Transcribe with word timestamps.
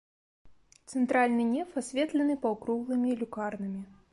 Цэнтральны 0.93 1.45
неф 1.49 1.77
асветлены 1.81 2.39
паўкруглымі 2.47 3.09
люкарнамі. 3.21 3.81